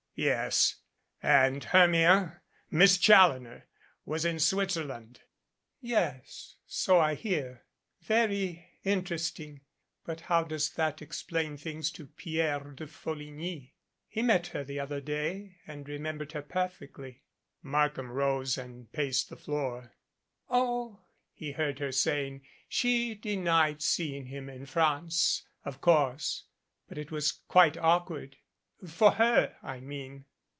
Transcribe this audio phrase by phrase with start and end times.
[0.13, 0.75] "Yes.
[1.23, 3.67] And Hermia Miss Challoner
[4.05, 5.21] was in Switzer land."
[5.79, 6.57] "Yes.
[6.67, 7.63] So I hear.
[8.01, 9.61] Very interesting.
[10.05, 13.73] But how does that explain things to Pierre de Folligny?
[14.07, 17.23] He met her the other day and remembered her perfectly"
[17.63, 19.93] Markham rose and paced the floor.
[20.49, 20.99] "Oh,"
[21.33, 26.43] he heard her saying, "she denied seeing him in France, of course,
[26.87, 28.35] but it was quite awkward
[28.87, 30.25] for her, I mean."